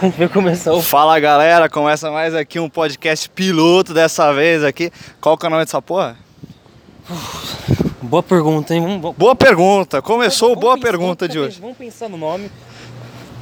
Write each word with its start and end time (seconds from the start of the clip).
A 0.00 0.04
gente 0.06 0.18
vai 0.18 0.28
começar 0.28 0.72
o. 0.72 0.80
Fala 0.82 1.18
galera, 1.20 1.68
começa 1.68 2.10
mais 2.10 2.34
aqui 2.34 2.58
um 2.58 2.68
podcast 2.68 3.28
piloto 3.30 3.92
dessa 3.92 4.32
vez 4.32 4.64
aqui. 4.64 4.90
Qual 5.20 5.36
que 5.36 5.44
é 5.46 5.48
o 5.48 5.50
nome 5.50 5.64
dessa 5.64 5.80
porra? 5.82 6.16
Boa 8.02 8.22
pergunta, 8.22 8.74
hein? 8.74 8.80
Vamos, 8.80 9.14
Boa 9.16 9.34
pergunta, 9.34 10.00
começou 10.00 10.50
vamos 10.50 10.60
boa 10.62 10.74
pensar- 10.76 10.88
pergunta 10.88 11.28
de 11.28 11.38
hoje. 11.38 11.60
Vamos 11.60 11.76
pensar 11.76 12.08
no 12.08 12.16
nome. 12.16 12.50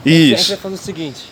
A 0.05 0.09
gente 0.09 0.31
vai 0.33 0.41
Isso. 0.41 0.57
fazer 0.57 0.75
o 0.75 0.79
seguinte: 0.79 1.31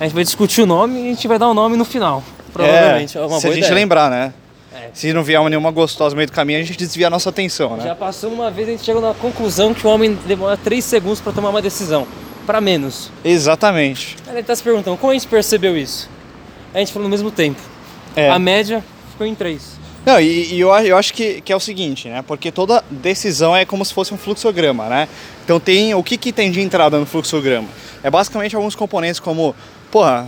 a 0.00 0.04
gente 0.04 0.14
vai 0.14 0.24
discutir 0.24 0.62
o 0.62 0.66
nome 0.66 0.98
e 1.00 1.02
a 1.04 1.14
gente 1.14 1.28
vai 1.28 1.38
dar 1.38 1.48
o 1.48 1.54
nome 1.54 1.76
no 1.76 1.84
final. 1.84 2.22
Provavelmente. 2.52 3.16
É, 3.16 3.20
uma 3.20 3.38
se 3.40 3.46
a 3.46 3.50
gente 3.50 3.58
ideia. 3.64 3.74
lembrar, 3.74 4.10
né? 4.10 4.32
É. 4.74 4.90
Se 4.92 5.12
não 5.12 5.22
vier 5.22 5.40
nenhuma 5.48 5.70
gostosa 5.70 6.10
no 6.14 6.16
meio 6.16 6.26
do 6.28 6.32
caminho, 6.32 6.58
a 6.60 6.62
gente 6.62 6.76
desvia 6.76 7.06
a 7.06 7.10
nossa 7.10 7.30
atenção, 7.30 7.76
né? 7.76 7.84
Já 7.84 7.94
passou 7.94 8.32
uma 8.32 8.50
vez, 8.50 8.68
a 8.68 8.70
gente 8.72 8.84
chegou 8.84 9.00
na 9.00 9.14
conclusão 9.14 9.72
que 9.72 9.86
o 9.86 9.90
homem 9.90 10.14
demora 10.26 10.56
3 10.56 10.84
segundos 10.84 11.20
para 11.20 11.32
tomar 11.32 11.50
uma 11.50 11.62
decisão. 11.62 12.06
Pra 12.46 12.60
menos. 12.60 13.10
Exatamente. 13.24 14.16
Ele 14.28 14.42
tá 14.42 14.54
se 14.54 14.62
perguntando, 14.62 14.96
como 14.96 15.10
a 15.10 15.14
gente 15.14 15.26
percebeu 15.26 15.76
isso? 15.76 16.08
A 16.74 16.78
gente 16.78 16.92
falou 16.92 17.08
no 17.08 17.10
mesmo 17.10 17.30
tempo. 17.30 17.60
É. 18.14 18.30
A 18.30 18.38
média 18.38 18.84
ficou 19.10 19.26
em 19.26 19.34
3. 19.34 19.84
Não, 20.04 20.20
e, 20.20 20.54
e 20.54 20.60
eu, 20.60 20.68
eu 20.68 20.98
acho 20.98 21.14
que, 21.14 21.40
que 21.40 21.52
é 21.52 21.56
o 21.56 21.60
seguinte, 21.60 22.08
né? 22.08 22.22
Porque 22.26 22.52
toda 22.52 22.84
decisão 22.90 23.56
é 23.56 23.64
como 23.64 23.84
se 23.84 23.94
fosse 23.94 24.12
um 24.12 24.18
fluxograma, 24.18 24.86
né? 24.88 25.08
Então 25.44 25.58
tem. 25.58 25.94
O 25.94 26.02
que, 26.02 26.18
que 26.18 26.32
tem 26.32 26.50
de 26.50 26.60
entrada 26.60 26.98
no 26.98 27.06
fluxograma? 27.06 27.68
É 28.02 28.10
basicamente 28.10 28.54
alguns 28.54 28.74
componentes 28.74 29.18
como, 29.18 29.56
porra, 29.94 30.26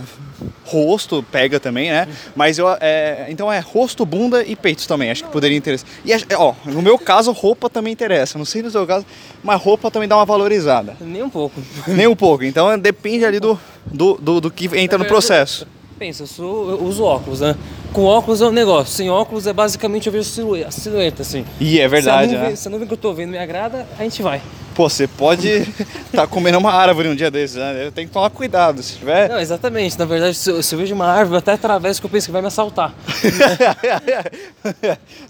rosto 0.63 1.21
pega 1.29 1.59
também, 1.59 1.91
né? 1.91 2.07
Mas 2.33 2.57
eu. 2.57 2.69
É, 2.79 3.25
então 3.27 3.51
é 3.51 3.59
rosto, 3.59 4.05
bunda 4.05 4.41
e 4.41 4.55
peitos 4.55 4.87
também. 4.87 5.11
Acho 5.11 5.25
que 5.25 5.29
poderia 5.29 5.57
interessar. 5.57 5.85
E 6.05 6.13
ó, 6.35 6.53
no 6.63 6.81
meu 6.81 6.97
caso, 6.97 7.33
roupa 7.33 7.69
também 7.69 7.91
interessa. 7.91 8.37
Não 8.37 8.45
sei 8.45 8.61
no 8.61 8.71
seu 8.71 8.87
caso, 8.87 9.05
mas 9.43 9.61
roupa 9.61 9.91
também 9.91 10.07
dá 10.07 10.15
uma 10.15 10.23
valorizada. 10.25 10.95
Nem 11.01 11.21
um 11.21 11.29
pouco. 11.29 11.61
Nem 11.85 12.07
um 12.07 12.15
pouco. 12.15 12.45
Então 12.45 12.79
depende 12.79 13.25
ali 13.25 13.41
do, 13.41 13.59
do, 13.85 14.13
do, 14.15 14.39
do 14.39 14.49
que 14.49 14.69
entra 14.79 14.97
no 14.97 15.03
processo. 15.03 15.67
Pensa, 15.99 16.23
eu, 16.23 16.27
sou, 16.27 16.69
eu 16.69 16.83
uso 16.83 17.03
óculos, 17.03 17.41
né? 17.41 17.53
Com 17.91 18.05
óculos 18.05 18.39
é 18.41 18.45
um 18.45 18.51
negócio. 18.51 18.93
Sem 18.95 19.09
óculos 19.09 19.47
é 19.47 19.51
basicamente 19.51 20.07
eu 20.07 20.13
vejo 20.13 20.29
silue- 20.29 20.63
a 20.63 20.71
silhueta, 20.71 21.23
assim. 21.23 21.43
E 21.59 21.77
é 21.81 21.87
verdade, 21.89 22.29
se 22.29 22.35
a, 22.35 22.37
nuvem, 22.37 22.49
né? 22.51 22.55
se 22.55 22.67
a 22.67 22.71
nuvem 22.71 22.87
que 22.87 22.93
eu 22.93 22.97
tô 22.97 23.13
vendo 23.13 23.31
me 23.31 23.37
agrada, 23.37 23.85
a 23.99 24.03
gente 24.03 24.21
vai. 24.21 24.41
Pô, 24.77 24.87
você 24.87 25.07
pode 25.07 25.47
estar 25.49 26.27
comendo 26.29 26.59
uma 26.59 26.71
árvore 26.71 27.09
um 27.09 27.15
dia 27.15 27.31
desses, 27.31 27.55
né? 27.57 27.91
Tem 27.95 28.05
que 28.05 28.13
tomar 28.13 28.29
cuidado. 28.29 28.83
Se 28.83 28.97
tiver. 28.97 29.27
Não, 29.27 29.39
exatamente. 29.39 29.97
Na 29.97 30.05
verdade, 30.05 30.35
se 30.37 30.51
eu, 30.51 30.61
se 30.61 30.75
eu 30.75 30.77
vejo 30.79 30.93
uma 30.93 31.07
árvore, 31.07 31.33
eu 31.33 31.39
até 31.39 31.53
atravesso 31.53 31.99
que 31.99 32.05
eu 32.05 32.11
penso 32.11 32.27
que 32.27 32.31
vai 32.31 32.41
me 32.43 32.47
assaltar. 32.47 32.93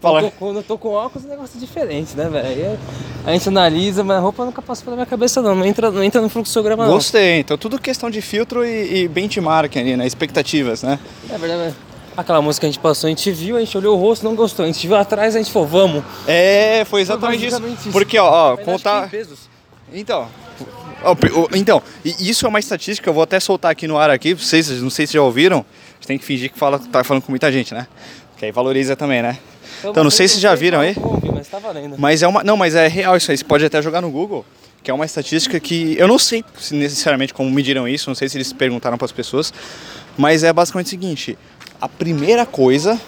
Fala, 0.02 0.20
Quando 0.22 0.26
eu 0.26 0.32
tô- 0.32 0.38
Quando 0.38 0.56
eu 0.58 0.64
tô 0.64 0.78
com 0.78 0.90
óculos, 0.90 1.24
é 1.24 1.28
um 1.28 1.32
negócio 1.32 1.58
diferente, 1.60 2.16
né, 2.16 2.28
velho? 2.30 2.46
Aí 2.46 2.78
A 3.26 3.32
gente 3.32 3.48
analisa, 3.48 4.04
mas 4.04 4.18
a 4.18 4.20
roupa 4.20 4.44
nunca 4.44 4.62
passa 4.62 4.84
pela 4.84 4.96
minha 4.98 5.06
cabeça, 5.06 5.42
não. 5.42 5.56
Não 5.56 5.66
entra, 5.66 5.90
não 5.92 6.04
entra 6.04 6.20
no 6.22 6.28
fluxograma, 6.30 6.86
não. 6.86 6.94
gostei. 6.94 7.40
Então 7.40 7.58
tudo 7.58 7.80
questão 7.80 8.10
de 8.10 8.22
filtro 8.22 8.66
e, 8.66 9.04
e 9.04 9.08
benchmark 9.08 9.76
ali, 9.78 9.96
né? 9.96 10.06
Expectativas, 10.06 10.84
né? 10.84 11.00
É 11.30 11.38
verdade, 11.38 11.62
é. 11.62 11.87
Aquela 12.18 12.42
música 12.42 12.62
que 12.62 12.66
a 12.66 12.72
gente 12.72 12.82
passou, 12.82 13.08
a 13.08 13.12
gente 13.12 13.32
viu, 13.32 13.58
a 13.58 13.60
gente 13.60 13.78
olhou 13.78 13.96
o 13.96 14.02
rosto, 14.02 14.24
não 14.24 14.36
gostou. 14.36 14.66
A 14.66 14.68
gente 14.68 14.86
viu 14.88 14.98
atrás, 14.98 15.36
a 15.36 15.38
gente 15.38 15.52
falou, 15.52 15.68
vamos. 15.68 16.04
É, 16.28 16.84
foi 16.86 17.02
exatamente 17.02 17.46
isso. 17.46 17.52
basicamente 17.52 17.80
isso. 17.82 17.92
Porque, 17.92 18.18
ó, 18.18 18.54
ó 18.54 18.58
contar. 18.58 19.10
Então. 19.94 20.28
Então, 21.54 21.82
isso 22.04 22.46
é 22.46 22.50
uma 22.50 22.60
estatística, 22.60 23.08
eu 23.08 23.14
vou 23.14 23.22
até 23.22 23.40
soltar 23.40 23.72
aqui 23.72 23.88
no 23.88 24.00
ar 24.00 24.10
aqui, 24.10 24.34
vocês, 24.34 24.82
não 24.82 24.90
sei 24.90 25.06
se 25.06 25.14
já 25.14 25.22
ouviram, 25.22 25.60
a 25.60 25.94
gente 25.94 26.08
tem 26.08 26.18
que 26.18 26.26
fingir 26.26 26.52
que 26.52 26.58
fala, 26.58 26.80
tá 26.80 27.04
falando 27.04 27.22
com 27.22 27.32
muita 27.32 27.52
gente, 27.52 27.72
né? 27.72 27.88
Que 28.36 28.46
aí 28.46 28.52
valoriza 28.52 28.96
também, 28.96 29.22
né? 29.22 29.38
Então, 29.84 30.04
não 30.04 30.10
sei 30.10 30.28
se 30.28 30.40
já 30.40 30.56
viram 30.56 30.80
aí. 30.80 30.96
Mas 31.34 31.48
tá. 31.48 31.60
Mas 31.98 32.24
é 32.24 32.28
uma. 32.28 32.44
Não, 32.44 32.58
mas 32.58 32.74
é 32.74 32.88
real 32.88 33.16
isso 33.16 33.30
aí. 33.30 33.38
Você 33.38 33.44
pode 33.44 33.64
até 33.64 33.80
jogar 33.82 34.02
no 34.02 34.10
Google, 34.10 34.44
que 34.82 34.90
é 34.90 34.94
uma 34.94 35.06
estatística 35.06 35.60
que. 35.60 35.96
Eu 35.98 36.08
não 36.08 36.18
sei 36.18 36.44
se 36.58 36.74
necessariamente 36.74 37.34
como 37.34 37.50
mediram 37.52 37.88
isso, 37.88 38.10
não 38.10 38.16
sei 38.16 38.28
se 38.28 38.38
eles 38.38 38.52
perguntaram 38.52 38.98
para 38.98 39.06
as 39.06 39.12
pessoas, 39.12 39.54
mas 40.18 40.44
é 40.44 40.52
basicamente 40.52 40.88
o 40.88 40.90
seguinte: 40.90 41.38
a 41.80 41.88
primeira 41.88 42.46
coisa 42.46 43.00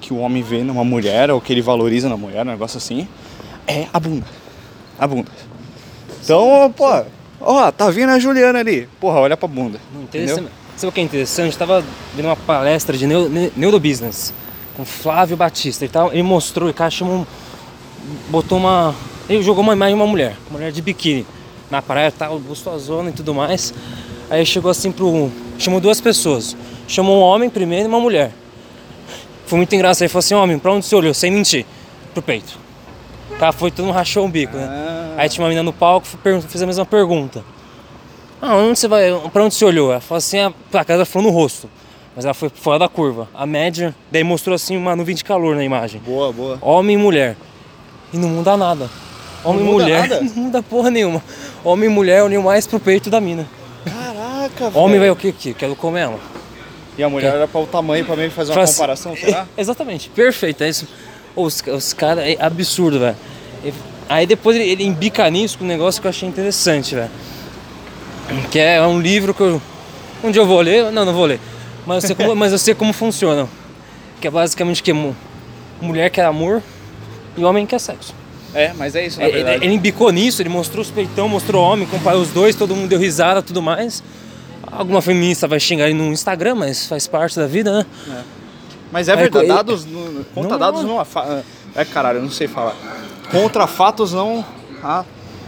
que 0.00 0.12
o 0.12 0.18
homem 0.18 0.42
vê 0.42 0.62
numa 0.62 0.84
mulher, 0.84 1.30
ou 1.30 1.40
que 1.40 1.52
ele 1.52 1.60
valoriza 1.62 2.08
na 2.08 2.16
mulher, 2.16 2.42
um 2.42 2.50
negócio 2.50 2.78
assim, 2.78 3.06
é 3.66 3.86
a 3.92 4.00
bunda. 4.00 4.26
A 4.98 5.06
bunda. 5.06 5.30
Então, 6.22 6.72
pô, 6.76 7.04
ó, 7.40 7.70
tá 7.70 7.90
vindo 7.90 8.10
a 8.10 8.18
Juliana 8.18 8.58
ali. 8.58 8.88
Porra, 9.00 9.20
olha 9.20 9.36
pra 9.36 9.48
bunda. 9.48 9.78
Entendeu? 9.94 10.36
Sabe 10.76 10.88
o 10.88 10.92
que 10.92 11.00
é 11.00 11.04
interessante? 11.04 11.52
Eu 11.52 11.58
tava 11.58 11.84
vendo 12.14 12.26
uma 12.26 12.36
palestra 12.36 12.96
de 12.96 13.06
neu, 13.06 13.28
ne- 13.28 13.52
neurobusiness 13.56 14.32
com 14.76 14.84
Flávio 14.84 15.36
Batista. 15.36 15.84
Ele, 15.84 15.92
tava, 15.92 16.12
ele 16.12 16.22
mostrou, 16.22 16.70
o 16.70 16.74
cara 16.74 16.90
chamou, 16.90 17.26
botou 18.30 18.56
uma, 18.58 18.94
ele 19.28 19.42
jogou 19.42 19.62
uma 19.62 19.74
imagem 19.74 19.94
de 19.94 20.00
uma 20.00 20.06
mulher, 20.06 20.36
uma 20.48 20.58
mulher 20.58 20.72
de 20.72 20.80
biquíni 20.80 21.26
na 21.70 21.82
praia, 21.82 22.10
tal, 22.10 22.38
gostosona 22.38 23.10
e 23.10 23.12
tudo 23.12 23.34
mais. 23.34 23.74
Aí 24.30 24.44
chegou 24.46 24.70
assim 24.70 24.90
pro, 24.90 25.30
chamou 25.58 25.80
duas 25.80 26.00
pessoas, 26.00 26.56
chamou 26.90 27.18
um 27.18 27.22
homem 27.22 27.48
primeiro 27.48 27.84
e 27.84 27.88
uma 27.88 28.00
mulher. 28.00 28.32
Foi 29.46 29.56
muito 29.56 29.74
engraçado. 29.74 30.02
Ele 30.02 30.08
falou 30.08 30.20
assim, 30.20 30.34
homem, 30.34 30.58
pra 30.58 30.72
onde 30.72 30.84
você 30.84 30.94
olhou? 30.94 31.14
Sem 31.14 31.30
mentir, 31.30 31.64
pro 32.12 32.22
peito. 32.22 32.58
O 33.30 33.36
cara 33.36 33.52
foi 33.52 33.70
todo 33.70 33.86
mundo 33.86 33.94
rachou 33.94 34.24
um 34.24 34.30
bico, 34.30 34.56
né? 34.56 34.66
Ah. 34.68 35.14
Aí 35.18 35.28
tinha 35.28 35.42
uma 35.42 35.48
menina 35.48 35.62
no 35.62 35.72
palco, 35.72 36.06
fez 36.48 36.62
a 36.62 36.66
mesma 36.66 36.84
pergunta. 36.84 37.44
Ah, 38.42 38.56
onde 38.56 38.78
você 38.78 38.88
vai? 38.88 39.10
Pra 39.32 39.44
onde 39.44 39.54
você 39.54 39.64
olhou? 39.64 39.92
Ela 39.92 40.00
falou 40.00 40.18
assim, 40.18 40.38
a 40.38 40.52
placa 40.70 40.92
ela 40.92 41.04
falou 41.04 41.30
no 41.30 41.34
rosto. 41.36 41.70
Mas 42.14 42.24
ela 42.24 42.34
foi 42.34 42.48
fora 42.48 42.78
da 42.78 42.88
curva. 42.88 43.28
A 43.32 43.46
média, 43.46 43.94
daí 44.10 44.24
mostrou 44.24 44.54
assim 44.54 44.76
uma 44.76 44.96
nuvem 44.96 45.14
de 45.14 45.22
calor 45.22 45.54
na 45.54 45.62
imagem. 45.64 46.00
Boa, 46.04 46.32
boa. 46.32 46.58
Homem 46.60 46.96
e 46.96 46.98
mulher. 46.98 47.36
E 48.12 48.18
não 48.18 48.28
muda 48.28 48.56
nada. 48.56 48.90
Homem 49.44 49.62
e 49.62 49.64
muda 49.64 49.84
mulher 49.84 50.08
nada? 50.08 50.20
não 50.34 50.44
muda 50.44 50.62
porra 50.62 50.90
nenhuma. 50.90 51.22
Homem 51.62 51.88
e 51.88 51.92
mulher 51.92 52.22
olham 52.24 52.42
mais 52.42 52.66
pro 52.66 52.80
peito 52.80 53.08
da 53.08 53.20
mina. 53.20 53.46
Caraca, 53.84 54.78
Homem 54.78 54.98
vai 54.98 55.08
velho. 55.08 55.12
o 55.12 55.16
quê? 55.16 55.32
que 55.32 55.54
Quero 55.54 55.76
comer 55.76 56.00
ela. 56.00 56.39
E 56.98 57.02
a 57.02 57.08
mulher 57.08 57.34
olha 57.34 57.48
para 57.48 57.60
o 57.60 57.66
tamanho 57.66 58.04
pra 58.04 58.16
meio 58.16 58.30
fazer 58.30 58.52
uma 58.52 58.62
assim- 58.62 58.74
comparação, 58.74 59.16
será? 59.16 59.46
Exatamente, 59.56 60.10
perfeito, 60.10 60.62
é 60.64 60.68
isso. 60.68 60.86
Os, 61.34 61.62
os 61.72 61.92
caras, 61.92 62.24
é 62.24 62.36
absurdo, 62.40 62.98
velho. 62.98 63.16
Aí 64.08 64.26
depois 64.26 64.56
ele, 64.56 64.68
ele 64.68 64.84
embica 64.84 65.28
nisso 65.30 65.56
com 65.58 65.64
um 65.64 65.68
negócio 65.68 66.00
que 66.00 66.06
eu 66.06 66.10
achei 66.10 66.28
interessante, 66.28 66.94
velho. 66.94 67.10
Que 68.50 68.58
é 68.58 68.82
um 68.86 69.00
livro 69.00 69.32
que 69.34 69.40
eu. 69.40 69.62
Um 70.22 70.30
dia 70.30 70.42
eu 70.42 70.46
vou 70.46 70.60
ler, 70.60 70.90
não, 70.92 71.04
não 71.04 71.12
vou 71.14 71.24
ler. 71.26 71.40
Mas 71.86 72.02
eu 72.04 72.08
sei 72.08 72.16
como, 72.16 72.34
mas 72.36 72.52
eu 72.52 72.58
sei 72.58 72.74
como 72.74 72.92
funciona. 72.92 73.48
Que 74.20 74.26
é 74.28 74.30
basicamente 74.30 74.82
que 74.82 74.92
mu- 74.92 75.16
mulher 75.80 76.10
quer 76.10 76.24
amor 76.26 76.62
e 77.36 77.44
homem 77.44 77.64
quer 77.66 77.78
sexo. 77.80 78.14
É, 78.52 78.72
mas 78.76 78.96
é 78.96 79.06
isso, 79.06 79.18
na 79.20 79.24
É, 79.26 79.28
Ele, 79.28 79.36
verdade. 79.36 79.64
ele 79.64 79.74
embicou 79.74 80.10
nisso, 80.10 80.42
ele 80.42 80.48
mostrou 80.48 80.82
os 80.82 80.90
peitão, 80.90 81.28
mostrou 81.28 81.62
o 81.64 81.72
homem, 81.72 81.86
comparou 81.86 82.20
os 82.20 82.30
dois, 82.30 82.56
todo 82.56 82.74
mundo 82.74 82.88
deu 82.88 82.98
risada 82.98 83.40
tudo 83.40 83.62
mais. 83.62 84.02
Alguma 84.70 85.02
feminista 85.02 85.46
vai 85.48 85.58
xingar 85.60 85.86
ele 85.88 85.98
no 85.98 86.12
Instagram, 86.12 86.54
mas 86.54 86.86
faz 86.86 87.06
parte 87.06 87.36
da 87.36 87.46
vida, 87.46 87.72
né? 88.06 88.24
Mas 88.92 89.08
é 89.08 89.12
Aí, 89.12 89.18
verdade, 89.18 89.44
ele- 89.46 89.54
dados, 89.54 89.84
no- 89.84 90.24
contra 90.34 90.50
Não, 90.52 90.58
dados 90.58 90.82
não. 90.82 90.88
não... 90.90 91.00
afa- 91.00 91.42
É 91.74 91.84
caralho, 91.84 92.18
eu 92.18 92.22
não 92.22 92.30
sei 92.30 92.48
falar. 92.48 92.74
Contra 93.30 93.66
fatos 93.66 94.12
não... 94.12 94.44
há- 94.82 95.04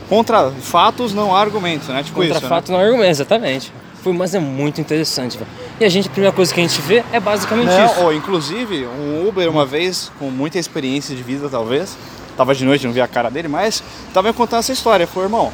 Contra 0.09 0.51
fatos 0.51 1.15
não 1.15 1.35
há 1.35 1.41
argumentos, 1.41 1.89
né? 1.89 2.03
Tipo 2.03 2.21
Contra 2.21 2.39
isso, 2.39 2.47
fato 2.49 2.71
não 2.71 2.79
é 2.81 2.85
argumento, 2.85 3.11
exatamente. 3.11 3.73
Foi, 4.03 4.13
mas 4.13 4.35
é 4.35 4.39
muito 4.41 4.81
interessante, 4.81 5.39
velho. 5.39 5.49
E 5.81 5.85
a 5.85 5.89
gente, 5.89 6.09
a 6.09 6.11
primeira 6.11 6.35
coisa 6.35 6.53
que 6.53 6.61
a 6.61 6.63
gente 6.67 6.81
vê 6.83 7.03
é 7.13 7.19
basicamente 7.21 7.69
né? 7.69 7.87
isso. 7.87 7.95
Não, 7.97 8.05
ou, 8.07 8.13
inclusive, 8.13 8.87
um 8.87 9.27
Uber 9.29 9.49
uma 9.49 9.65
vez, 9.65 10.11
com 10.19 10.27
muita 10.31 10.59
experiência 10.59 11.15
de 11.17 11.23
vida 11.23 11.49
talvez, 11.49 11.97
tava 12.37 12.55
de 12.55 12.65
noite, 12.65 12.85
não 12.85 12.93
vi 12.93 13.01
a 13.01 13.09
cara 13.09 13.31
dele, 13.31 13.49
mas 13.49 13.83
tava 14.13 14.29
me 14.29 14.35
contando 14.35 14.59
essa 14.61 14.73
história. 14.73 15.07
Falou, 15.07 15.25
irmão, 15.25 15.53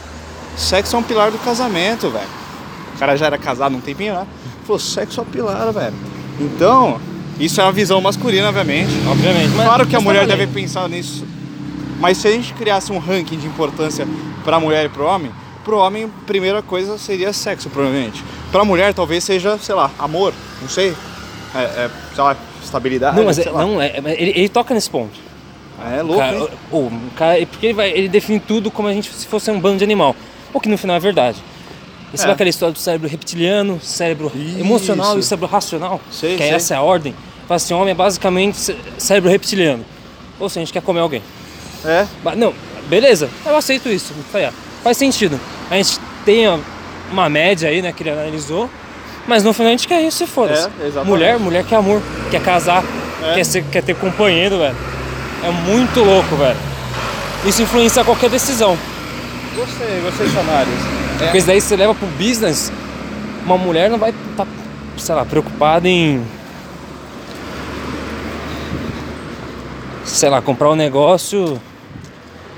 sexo 0.56 0.96
é 0.96 0.98
um 0.98 1.02
pilar 1.02 1.30
do 1.30 1.38
casamento, 1.38 2.10
velho. 2.10 2.26
O 2.98 3.00
cara 3.00 3.16
já 3.16 3.26
era 3.26 3.38
casado 3.38 3.76
um 3.76 3.80
tempinho, 3.80 4.12
né? 4.12 4.26
Falou, 4.64 4.80
sexo 4.80 5.20
é 5.20 5.24
pilar, 5.24 5.72
velho. 5.72 5.94
Então, 6.40 7.00
isso 7.38 7.60
é 7.60 7.64
uma 7.64 7.70
visão 7.70 8.00
masculina, 8.00 8.48
obviamente. 8.48 8.90
Obviamente. 9.08 9.50
Mas, 9.54 9.66
Claro 9.66 9.86
que 9.86 9.94
a 9.94 10.00
mulher 10.00 10.26
deve 10.26 10.48
pensar 10.48 10.88
nisso. 10.88 11.24
Mas 12.00 12.18
se 12.18 12.26
a 12.26 12.32
gente 12.32 12.52
criasse 12.54 12.90
um 12.90 12.98
ranking 12.98 13.38
de 13.38 13.46
importância 13.46 14.04
para 14.44 14.56
a 14.56 14.60
mulher 14.60 14.86
e 14.86 14.88
para 14.88 15.02
o 15.02 15.06
homem, 15.06 15.30
para 15.64 15.74
o 15.76 15.78
homem, 15.78 16.04
a 16.06 16.26
primeira 16.26 16.60
coisa 16.60 16.98
seria 16.98 17.32
sexo, 17.32 17.70
provavelmente. 17.70 18.24
Para 18.50 18.62
a 18.62 18.64
mulher, 18.64 18.92
talvez 18.92 19.22
seja, 19.22 19.56
sei 19.58 19.76
lá, 19.76 19.92
amor, 19.96 20.34
não 20.60 20.68
sei. 20.68 20.92
É, 21.54 21.58
é, 21.58 21.90
sei 22.16 22.24
lá, 22.24 22.36
estabilidade. 22.64 23.16
Não, 23.16 23.24
mas 23.24 23.38
é, 23.38 23.44
não, 23.52 23.80
é, 23.80 23.86
é- 23.86 24.16
ele, 24.20 24.32
ele 24.34 24.48
toca 24.48 24.74
nesse 24.74 24.90
ponto. 24.90 25.18
É 25.96 26.02
louco, 26.02 26.18
Cara, 26.18 26.36
hein? 26.36 26.48
o, 26.72 26.76
o 26.78 26.92
cara, 27.14 27.46
porque 27.46 27.66
ele, 27.66 27.74
vai, 27.74 27.90
ele 27.90 28.08
define 28.08 28.40
tudo 28.40 28.68
como 28.70 28.88
a 28.88 28.92
gente 28.92 29.12
se 29.12 29.26
fosse 29.26 29.48
um 29.52 29.60
bando 29.60 29.78
de 29.78 29.84
animal. 29.84 30.16
O 30.52 30.58
que 30.60 30.68
no 30.68 30.76
final 30.76 30.96
é 30.96 31.00
verdade. 31.00 31.38
Você 32.12 32.26
É. 32.26 32.30
aquela 32.32 32.48
história 32.50 32.72
do 32.72 32.78
cérebro 32.78 33.08
reptiliano, 33.08 33.78
cérebro 33.82 34.32
Isso. 34.34 34.58
emocional 34.58 35.18
e 35.18 35.22
cérebro 35.22 35.46
racional, 35.48 36.00
Sei, 36.10 36.36
que 36.36 36.42
é 36.42 36.46
sei. 36.46 36.54
essa 36.56 36.74
é 36.74 36.76
a 36.76 36.82
ordem. 36.82 37.14
Fala 37.46 37.56
assim, 37.56 37.74
homem 37.74 37.90
é 37.90 37.94
basicamente 37.94 38.56
cé- 38.56 38.76
cérebro 38.96 39.30
reptiliano. 39.30 39.84
Ou 40.40 40.48
seja, 40.48 40.60
a 40.60 40.64
gente 40.64 40.72
quer 40.72 40.82
comer 40.82 41.00
alguém. 41.00 41.22
É. 41.84 42.06
Não, 42.36 42.54
beleza, 42.88 43.28
eu 43.44 43.56
aceito 43.56 43.88
isso. 43.88 44.12
Ah, 44.34 44.50
Faz 44.82 44.96
sentido. 44.96 45.38
A 45.70 45.74
gente 45.76 45.98
tem 46.24 46.44
uma 47.10 47.28
média 47.28 47.68
aí, 47.68 47.82
né, 47.82 47.92
que 47.92 48.02
ele 48.02 48.10
analisou, 48.10 48.70
mas 49.26 49.42
no 49.44 49.52
final 49.52 49.68
a 49.68 49.70
gente 49.72 49.86
quer 49.88 50.00
isso 50.02 50.24
e 50.24 50.26
foda-se. 50.26 50.68
É, 50.80 51.04
mulher, 51.04 51.38
mulher 51.38 51.64
quer 51.64 51.76
amor, 51.76 52.00
quer 52.30 52.40
casar, 52.42 52.82
É. 53.22 53.34
quer, 53.34 53.44
ser, 53.44 53.64
quer 53.64 53.82
ter 53.82 53.94
companheiro, 53.96 54.58
velho. 54.58 54.76
É 55.44 55.50
muito 55.50 56.00
louco, 56.00 56.36
velho. 56.36 56.56
Isso 57.44 57.60
influencia 57.62 58.02
qualquer 58.04 58.30
decisão. 58.30 58.76
Gostei, 59.54 60.00
gostei 60.00 60.26
dessa 60.26 60.42
análise. 61.18 61.24
Porque 61.24 61.38
isso 61.38 61.46
daí 61.46 61.60
você 61.60 61.76
leva 61.76 61.94
pro 61.94 62.06
business, 62.08 62.72
uma 63.44 63.56
mulher 63.58 63.90
não 63.90 63.98
vai 63.98 64.10
estar, 64.30 64.46
sei 64.96 65.14
lá, 65.14 65.24
preocupada 65.24 65.88
em. 65.88 66.22
Sei 70.04 70.28
lá, 70.28 70.40
comprar 70.40 70.70
um 70.70 70.74
negócio 70.74 71.60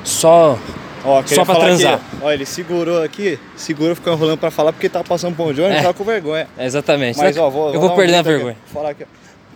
só. 0.04 0.56
Ó, 1.02 1.22
Só 1.24 1.46
pra 1.46 1.54
transar. 1.54 1.94
aqui, 1.94 2.04
ó, 2.20 2.30
ele 2.30 2.44
segurou 2.44 3.02
aqui, 3.02 3.38
segurou, 3.56 3.94
ficou 3.96 4.12
enrolando 4.12 4.36
pra 4.38 4.50
falar 4.50 4.70
porque 4.70 4.86
tá 4.86 5.02
passando 5.02 5.34
pão 5.34 5.50
de 5.50 5.62
ônibus 5.62 5.78
É. 5.78 5.80
e 5.80 5.82
tava 5.82 5.94
com 5.94 6.04
vergonha. 6.04 6.46
É, 6.58 6.66
exatamente. 6.66 7.16
Mas 7.18 7.36
né? 7.36 7.42
ó, 7.42 7.48
vou, 7.48 7.72
eu 7.72 7.80
vou 7.80 7.92
um 7.92 7.96
perder 7.96 8.16
a 8.16 8.20
aqui, 8.20 8.28
vergonha. 8.28 8.56
ó. 8.68 8.72
Falar 8.74 8.90
aqui, 8.90 9.04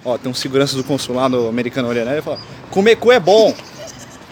ó. 0.05 0.13
Ó, 0.15 0.19
tem 0.19 0.31
um 0.31 0.35
segurança 0.35 0.75
do 0.75 0.83
consulado 0.83 1.47
americano 1.47 1.87
olhando 1.89 2.09
aí 2.09 2.19
e 2.19 2.23
fala: 2.23 2.39
Comer 2.71 2.97
cu 2.97 3.13
é 3.13 3.21
bom. 3.21 3.55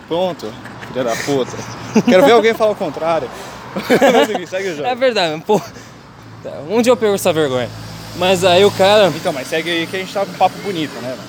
Pronto, 0.09 0.51
filha 0.89 1.05
da 1.05 1.15
puta. 1.15 1.53
Quero 2.07 2.25
ver 2.25 2.33
alguém 2.33 2.55
falar 2.55 2.71
o 2.73 2.77
contrário. 2.77 3.29
Segue 4.49 4.69
o 4.71 4.77
jogo. 4.77 4.89
É 4.89 4.95
verdade, 4.95 5.43
pô. 5.47 5.61
Dia 6.83 6.93
eu 6.93 6.97
perco 6.97 7.15
essa 7.15 7.33
vergonha. 7.33 7.69
Mas 8.17 8.45
aí 8.45 8.65
o 8.65 8.71
cara 8.71 9.09
Então, 9.15 9.33
mas 9.33 9.47
segue 9.47 9.71
aí 9.71 9.87
que 9.87 9.97
a 9.97 9.99
gente 10.01 10.13
tá 10.13 10.27
com 10.27 10.33
um 10.33 10.35
papo 10.35 10.55
bonito, 10.63 10.93
né? 11.01 11.11
mano? 11.11 11.23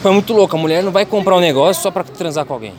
foi 0.00 0.12
muito 0.12 0.32
louco. 0.32 0.56
A 0.56 0.58
mulher 0.58 0.82
não 0.82 0.92
vai 0.92 1.04
comprar 1.04 1.36
um 1.36 1.40
negócio 1.40 1.82
só 1.82 1.90
pra 1.90 2.02
transar 2.04 2.44
com 2.46 2.54
alguém. 2.54 2.72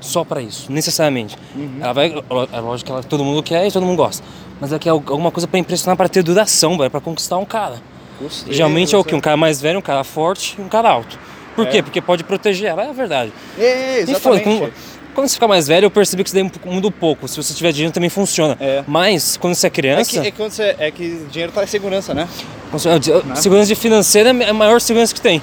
Só 0.00 0.24
pra 0.24 0.40
isso, 0.40 0.70
necessariamente. 0.70 1.36
Ela 1.80 1.92
vai. 1.92 2.14
É 2.52 2.60
lógico 2.60 2.86
que 2.86 2.92
ela- 2.92 3.02
todo 3.02 3.24
mundo 3.24 3.42
quer 3.42 3.66
e 3.66 3.72
todo 3.72 3.84
mundo 3.84 3.96
gosta. 3.96 4.22
Mas 4.60 4.70
ela 4.70 4.78
quer 4.78 4.90
alguma 4.90 5.30
coisa 5.30 5.48
pra 5.48 5.58
impressionar, 5.58 5.96
pra 5.96 6.08
ter 6.08 6.22
duração, 6.22 6.76
velho, 6.78 6.90
pra 6.90 7.00
conquistar 7.00 7.38
um 7.38 7.44
cara. 7.44 7.76
Gostei, 8.20 8.52
Geralmente 8.52 8.94
é 8.94 8.98
o 8.98 9.02
que? 9.04 9.14
Um 9.14 9.20
cara 9.20 9.36
mais 9.36 9.60
velho, 9.60 9.78
um 9.78 9.82
cara 9.82 10.04
forte 10.04 10.54
e 10.58 10.62
um 10.62 10.68
cara 10.68 10.90
alto. 10.90 11.18
Por 11.56 11.66
É. 11.66 11.70
quê? 11.70 11.82
Porque 11.82 12.00
pode 12.00 12.22
proteger 12.24 12.68
ela, 12.70 12.84
é 12.84 12.90
a 12.90 12.92
verdade. 12.92 13.32
É, 13.58 14.00
E 14.02 14.14
foda, 14.14 14.36
exatamente. 14.36 14.72
Quando, 15.20 15.28
você 15.28 15.34
fica 15.34 15.48
mais 15.48 15.66
velho, 15.66 15.86
eu 15.86 15.90
percebi 15.90 16.24
que 16.24 16.28
isso 16.30 16.34
daí 16.34 16.50
muda 16.72 16.88
um 16.88 16.92
pouco. 16.92 17.28
Se 17.28 17.36
você 17.36 17.52
tiver 17.52 17.72
dinheiro 17.72 17.92
também 17.92 18.08
funciona. 18.10 18.56
É. 18.60 18.82
Mas 18.86 19.36
quando 19.36 19.54
você 19.54 19.66
é 19.66 19.68
É 19.68 19.70
que, 19.70 19.80
criança, 19.80 20.18
é, 20.18 20.22
que 20.22 20.32
quando 20.32 20.52
você, 20.52 20.76
é 20.78 20.90
que 20.90 21.26
dinheiro 21.30 21.52
traz 21.52 21.70
segurança, 21.70 22.14
né? 22.14 22.28
a 22.72 23.36
segurança 23.36 23.66
de 23.66 23.74
financeira 23.74 24.30
é 24.30 24.50
a 24.50 24.54
maior 24.54 24.80
segurança 24.80 25.14
que 25.14 25.20
tem. 25.20 25.42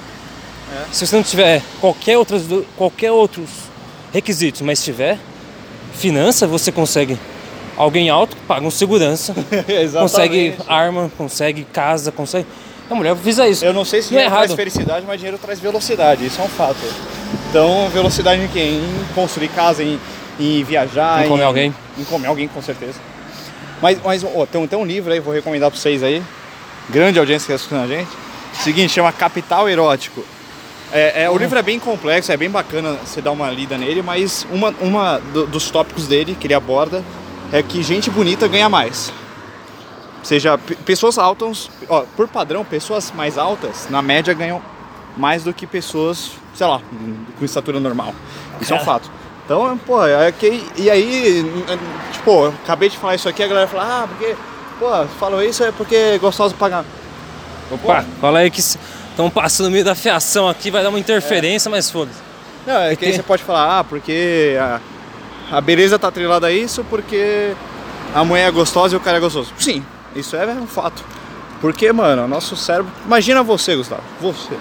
É. 0.72 0.92
Se 0.92 1.06
você 1.06 1.16
não 1.16 1.22
tiver 1.22 1.62
qualquer, 1.80 2.18
outras, 2.18 2.42
qualquer 2.76 3.12
outros 3.12 3.48
requisitos, 4.12 4.60
mas 4.62 4.82
tiver 4.82 5.18
finança, 5.94 6.46
você 6.46 6.72
consegue 6.72 7.18
alguém 7.76 8.08
alto, 8.10 8.36
paga 8.48 8.66
um 8.66 8.70
segurança, 8.70 9.34
consegue 9.98 10.54
arma, 10.66 11.10
consegue 11.16 11.64
casa, 11.64 12.10
consegue. 12.10 12.46
A 12.90 12.94
mulher 12.94 13.14
visa 13.14 13.46
isso. 13.46 13.64
Eu 13.64 13.74
não 13.74 13.84
sei 13.84 14.00
se 14.00 14.12
Não 14.12 14.18
é 14.18 14.22
dinheiro 14.24 14.34
traz 14.34 14.50
errado. 14.50 14.56
felicidade, 14.56 15.06
mas 15.06 15.18
dinheiro 15.18 15.38
traz 15.38 15.60
velocidade, 15.60 16.24
isso 16.26 16.40
é 16.40 16.44
um 16.44 16.48
fato. 16.48 16.78
Então, 17.50 17.88
velocidade 17.88 18.40
em? 18.42 18.78
Em 18.78 19.04
construir 19.14 19.48
casa, 19.48 19.82
em, 19.82 19.98
em 20.38 20.62
viajar, 20.64 21.24
Em 21.24 21.28
comer 21.28 21.44
alguém. 21.44 21.74
Em 21.98 22.04
comer 22.04 22.26
alguém, 22.26 22.48
com 22.48 22.60
certeza. 22.60 22.98
Mas, 23.80 23.98
mas 24.04 24.24
ó, 24.24 24.44
tem, 24.44 24.60
um- 24.60 24.66
tem 24.66 24.78
um 24.78 24.84
livro 24.84 25.12
aí, 25.12 25.20
vou 25.20 25.32
recomendar 25.32 25.70
pra 25.70 25.78
vocês 25.78 26.02
aí. 26.02 26.22
Grande 26.90 27.18
audiência 27.18 27.46
que 27.46 27.52
está 27.52 27.64
escutando 27.64 27.84
a 27.90 27.96
gente. 27.96 28.08
Seguinte, 28.54 28.92
chama 28.92 29.12
Capital 29.12 29.68
Erótico. 29.68 30.24
É, 30.92 31.24
é, 31.24 31.30
o 31.30 31.36
livro 31.36 31.58
é 31.58 31.62
bem 31.62 31.78
complexo, 31.78 32.32
é 32.32 32.36
bem 32.36 32.48
bacana 32.50 32.96
você 33.04 33.20
dar 33.20 33.30
uma 33.30 33.50
lida 33.50 33.76
nele, 33.76 34.02
mas 34.02 34.46
uma, 34.50 34.74
uma 34.80 35.18
do- 35.32 35.46
dos 35.46 35.70
tópicos 35.70 36.06
dele 36.06 36.36
que 36.38 36.46
ele 36.46 36.54
aborda 36.54 37.04
é 37.52 37.62
que 37.62 37.82
gente 37.82 38.10
bonita 38.10 38.48
ganha 38.48 38.68
mais. 38.70 39.12
Ou 40.18 40.24
seja, 40.24 40.56
pe- 40.58 40.74
pessoas 40.76 41.18
altas, 41.18 41.70
ó, 41.88 42.04
por 42.16 42.26
padrão, 42.26 42.64
pessoas 42.64 43.12
mais 43.14 43.36
altas, 43.38 43.86
na 43.90 44.00
média, 44.02 44.32
ganham 44.34 44.62
mais 45.18 45.42
do 45.42 45.52
que 45.52 45.66
pessoas, 45.66 46.30
sei 46.54 46.66
lá, 46.66 46.80
com 47.38 47.44
estatura 47.44 47.80
normal. 47.80 48.14
Isso 48.60 48.72
é 48.72 48.76
um 48.76 48.78
Cara. 48.78 48.92
fato. 48.92 49.10
Então, 49.44 49.78
pô, 49.78 50.04
é 50.06 50.30
que, 50.30 50.64
e 50.76 50.90
aí, 50.90 51.44
tipo, 52.12 52.30
eu 52.30 52.54
acabei 52.64 52.88
de 52.88 52.98
falar 52.98 53.14
isso 53.14 53.28
aqui, 53.28 53.42
a 53.42 53.46
galera 53.46 53.66
fala, 53.66 54.02
ah, 54.04 54.06
porque, 54.06 54.36
pô, 54.78 55.06
falou 55.18 55.42
isso 55.42 55.64
é 55.64 55.72
porque 55.72 55.96
é 55.96 56.18
gostoso 56.18 56.54
pagar. 56.54 56.84
Opa, 57.70 58.04
cola 58.20 58.40
aí 58.40 58.50
que 58.50 58.60
estão 58.60 59.30
passando 59.30 59.66
no 59.66 59.72
meio 59.72 59.84
da 59.84 59.94
fiação 59.94 60.48
aqui, 60.48 60.70
vai 60.70 60.82
dar 60.82 60.90
uma 60.90 60.98
interferência, 60.98 61.70
mas 61.70 61.90
foda-se. 61.90 62.18
Não, 62.66 62.82
é 62.82 62.94
que 62.94 63.06
aí 63.06 63.12
você 63.14 63.22
pode 63.22 63.42
falar, 63.42 63.78
ah, 63.78 63.84
porque 63.84 64.56
a, 64.60 64.80
a 65.50 65.60
beleza 65.60 65.98
tá 65.98 66.08
atrelada 66.08 66.46
a 66.46 66.52
isso, 66.52 66.84
porque 66.84 67.54
a 68.14 68.22
mulher 68.24 68.48
é 68.48 68.50
gostosa 68.50 68.94
e 68.94 68.98
o 68.98 69.00
cara 69.00 69.16
é 69.16 69.20
gostoso. 69.20 69.52
Sim, 69.58 69.82
isso 70.14 70.36
é 70.36 70.46
um 70.46 70.66
fato. 70.66 71.02
Porque, 71.60 71.90
mano, 71.92 72.24
o 72.24 72.28
nosso 72.28 72.56
cérebro. 72.56 72.92
Imagina 73.04 73.42
você, 73.42 73.74
Gustavo. 73.74 74.02
Você. 74.20 74.54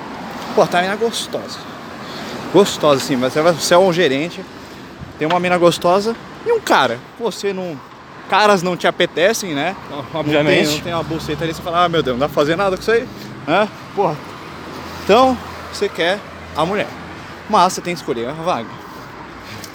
Pô, 0.58 0.66
tá 0.66 0.82
mina 0.82 0.96
gostosa. 0.96 1.60
Gostosa, 2.52 3.00
sim, 3.00 3.16
mas 3.16 3.32
você 3.36 3.76
é 3.76 3.78
um 3.78 3.94
gerente, 3.94 4.44
tem 5.20 5.28
uma 5.28 5.40
mina 5.40 5.56
gostosa 5.56 6.16
e 6.44 6.52
um 6.52 6.60
cara. 6.60 6.98
Você 7.20 7.54
não. 7.54 7.80
Caras 8.28 8.64
não 8.64 8.76
te 8.76 8.88
apetecem, 8.88 9.54
né? 9.54 9.76
Não 9.92 10.02
tem, 10.02 10.20
Obviamente. 10.20 10.70
não 10.72 10.80
tem 10.80 10.94
uma 10.96 11.04
buceta 11.04 11.44
ali, 11.44 11.54
você 11.54 11.62
fala, 11.62 11.86
ah 11.86 11.90
meu 11.90 12.02
Deus, 12.02 12.16
não 12.16 12.22
dá 12.22 12.26
pra 12.28 12.34
fazer 12.34 12.56
nada 12.56 12.76
com 12.76 12.82
isso 12.82 12.90
aí. 12.90 13.08
Hã? 13.48 13.68
Porra. 13.96 14.18
Então, 15.04 15.38
você 15.72 15.88
quer 15.88 16.20
a 16.56 16.66
mulher. 16.66 16.88
Mas 17.48 17.74
você 17.74 17.82
tem 17.82 17.94
que 17.94 18.00
escolher 18.00 18.28
a 18.28 18.32
vaga. 18.32 18.68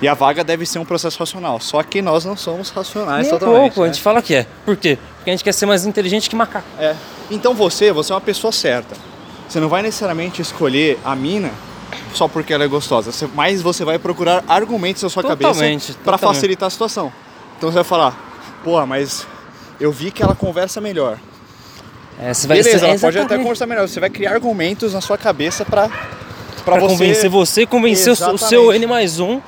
E 0.02 0.08
a 0.08 0.14
vaga 0.14 0.42
deve 0.42 0.66
ser 0.66 0.80
um 0.80 0.84
processo 0.84 1.16
racional. 1.16 1.60
Só 1.60 1.80
que 1.84 2.02
nós 2.02 2.24
não 2.24 2.36
somos 2.36 2.70
racionais 2.70 3.28
Nem 3.28 3.36
um 3.36 3.38
totalmente. 3.38 3.62
pouco, 3.66 3.82
a 3.82 3.86
né? 3.86 3.92
gente 3.92 4.02
fala 4.02 4.20
que 4.20 4.34
é. 4.34 4.48
Por 4.64 4.76
quê? 4.76 4.98
Porque 5.18 5.30
a 5.30 5.32
gente 5.32 5.44
quer 5.44 5.52
ser 5.52 5.64
mais 5.64 5.86
inteligente 5.86 6.28
que 6.28 6.34
macaco. 6.34 6.66
É. 6.76 6.96
Então 7.30 7.54
você, 7.54 7.92
você 7.92 8.10
é 8.10 8.16
uma 8.16 8.20
pessoa 8.20 8.50
certa. 8.52 9.11
Você 9.52 9.60
não 9.60 9.68
vai 9.68 9.82
necessariamente 9.82 10.40
escolher 10.40 10.98
a 11.04 11.14
mina 11.14 11.50
só 12.14 12.26
porque 12.26 12.54
ela 12.54 12.64
é 12.64 12.66
gostosa. 12.66 13.10
Mas 13.34 13.60
você 13.60 13.84
vai 13.84 13.98
procurar 13.98 14.42
argumentos 14.48 15.02
na 15.02 15.10
sua 15.10 15.22
Totalmente, 15.22 15.88
cabeça 15.88 15.98
para 16.02 16.16
facilitar 16.16 16.68
a 16.68 16.70
situação. 16.70 17.12
Então 17.58 17.68
você 17.70 17.74
vai 17.74 17.84
falar, 17.84 18.18
pô, 18.64 18.84
mas 18.86 19.26
eu 19.78 19.92
vi 19.92 20.10
que 20.10 20.22
ela 20.22 20.34
conversa 20.34 20.80
melhor. 20.80 21.18
É, 22.18 22.32
você 22.32 22.46
vai 22.46 22.62
Beleza, 22.62 22.86
ela 22.86 22.98
pode 22.98 23.18
até 23.18 23.36
conversar 23.36 23.66
melhor. 23.66 23.86
Você 23.86 24.00
vai 24.00 24.08
criar 24.08 24.32
argumentos 24.32 24.94
na 24.94 25.02
sua 25.02 25.18
cabeça 25.18 25.66
para 25.66 25.86
Pra 26.64 26.76
para 26.76 26.80
você 26.80 26.88
convencer 26.88 27.28
você, 27.28 27.66
convencer 27.66 28.12
o 28.14 28.16
seu- 28.16 28.32
o 28.32 28.38
seu 28.38 28.62
Exatamente. 28.72 28.84
N 28.84 28.86
mais 28.86 29.20
um 29.20 29.38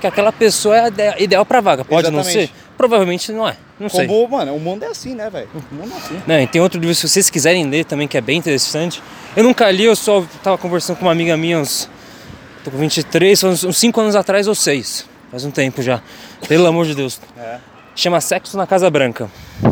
que 0.00 0.06
aquela 0.06 0.32
pessoa 0.32 0.78
é 0.78 0.86
ide- 0.88 1.22
ideal 1.24 1.44
pra 1.44 1.60
vaga. 1.60 1.84
Pode 1.84 2.10
não 2.10 2.20
Exatamente. 2.20 2.48
ser? 2.48 2.54
Provavelmente 2.78 3.30
não 3.30 3.46
é. 3.46 3.58
Não 3.78 3.88
sei. 3.88 4.06
Como, 4.06 4.28
mano, 4.28 4.54
o 4.54 4.60
mundo 4.60 4.84
é 4.84 4.86
assim, 4.88 5.14
né, 5.14 5.28
velho? 5.28 5.48
O 5.70 5.74
mundo 5.74 5.92
é 5.92 5.96
assim. 5.96 6.22
Não, 6.26 6.40
e 6.40 6.46
tem 6.46 6.60
outro 6.60 6.78
livro, 6.80 6.94
se 6.94 7.08
vocês 7.08 7.28
quiserem 7.28 7.68
ler 7.68 7.84
também, 7.84 8.06
que 8.06 8.16
é 8.16 8.20
bem 8.20 8.38
interessante. 8.38 9.02
Eu 9.36 9.42
nunca 9.42 9.70
li, 9.70 9.84
eu 9.84 9.96
só 9.96 10.24
tava 10.42 10.56
conversando 10.56 10.96
com 10.96 11.04
uma 11.06 11.12
amiga 11.12 11.36
minha 11.36 11.58
uns. 11.58 11.88
tô 12.62 12.70
com 12.70 12.78
23, 12.78 13.40
foi 13.40 13.50
uns 13.50 13.76
5 13.76 14.00
anos 14.00 14.14
atrás 14.16 14.46
ou 14.46 14.54
6. 14.54 15.06
Faz 15.30 15.44
um 15.44 15.50
tempo 15.50 15.82
já. 15.82 16.00
Pelo 16.46 16.66
amor 16.66 16.86
de 16.86 16.94
Deus. 16.94 17.20
É. 17.36 17.58
Chama 17.96 18.20
Sexo 18.20 18.56
na 18.56 18.66
Casa 18.66 18.88
Branca. 18.90 19.28